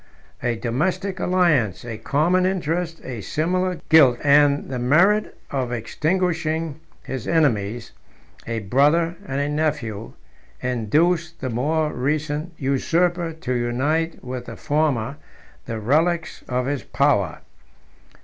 A 0.41 0.55
domestic 0.55 1.19
alliance, 1.19 1.85
a 1.85 1.99
common 1.99 2.43
interest, 2.43 2.99
a 3.03 3.21
similar 3.21 3.79
guilt, 3.89 4.17
and 4.23 4.67
the 4.67 4.79
merit 4.79 5.37
of 5.51 5.71
extinguishing 5.71 6.79
his 7.03 7.27
enemies, 7.27 7.91
a 8.47 8.61
brother 8.61 9.15
and 9.27 9.39
a 9.39 9.47
nephew, 9.47 10.13
induced 10.59 11.39
the 11.39 11.51
more 11.51 11.93
recent 11.93 12.51
usurper 12.57 13.31
to 13.31 13.53
unite 13.53 14.23
with 14.23 14.45
the 14.47 14.55
former 14.57 15.17
the 15.67 15.79
relics 15.79 16.43
of 16.49 16.65
his 16.65 16.81
power. 16.81 17.41